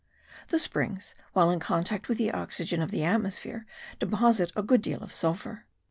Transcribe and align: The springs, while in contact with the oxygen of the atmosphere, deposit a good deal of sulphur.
The 0.47 0.57
springs, 0.57 1.13
while 1.33 1.51
in 1.51 1.59
contact 1.59 2.09
with 2.09 2.17
the 2.17 2.31
oxygen 2.31 2.81
of 2.81 2.89
the 2.89 3.03
atmosphere, 3.03 3.67
deposit 3.99 4.51
a 4.55 4.63
good 4.63 4.81
deal 4.81 5.01
of 5.03 5.13
sulphur. 5.13 5.65